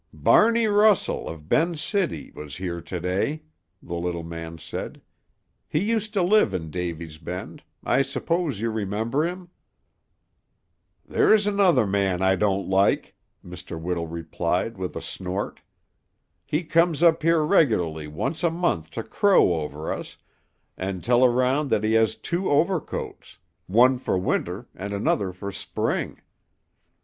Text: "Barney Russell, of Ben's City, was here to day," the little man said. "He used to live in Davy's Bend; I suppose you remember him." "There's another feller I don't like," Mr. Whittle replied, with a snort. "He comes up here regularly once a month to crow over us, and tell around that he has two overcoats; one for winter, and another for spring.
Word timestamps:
"Barney 0.13 0.65
Russell, 0.65 1.27
of 1.29 1.47
Ben's 1.47 1.79
City, 1.79 2.31
was 2.31 2.55
here 2.57 2.81
to 2.81 2.99
day," 2.99 3.43
the 3.83 3.93
little 3.93 4.23
man 4.23 4.57
said. 4.57 4.99
"He 5.67 5.77
used 5.77 6.11
to 6.15 6.23
live 6.23 6.55
in 6.55 6.71
Davy's 6.71 7.19
Bend; 7.19 7.61
I 7.83 8.01
suppose 8.01 8.59
you 8.59 8.71
remember 8.71 9.27
him." 9.27 9.49
"There's 11.07 11.45
another 11.45 11.85
feller 11.85 12.23
I 12.25 12.35
don't 12.35 12.67
like," 12.67 13.13
Mr. 13.45 13.79
Whittle 13.79 14.07
replied, 14.07 14.75
with 14.75 14.95
a 14.95 15.03
snort. 15.03 15.61
"He 16.47 16.63
comes 16.63 17.03
up 17.03 17.21
here 17.21 17.45
regularly 17.45 18.07
once 18.07 18.43
a 18.43 18.49
month 18.49 18.89
to 18.97 19.03
crow 19.03 19.53
over 19.53 19.93
us, 19.93 20.17
and 20.77 21.03
tell 21.03 21.23
around 21.23 21.69
that 21.69 21.83
he 21.83 21.93
has 21.93 22.15
two 22.15 22.49
overcoats; 22.49 23.37
one 23.67 23.99
for 23.99 24.17
winter, 24.17 24.67
and 24.73 24.93
another 24.93 25.31
for 25.31 25.51
spring. 25.51 26.19